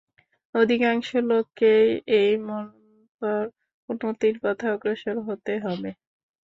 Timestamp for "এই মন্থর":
2.19-3.43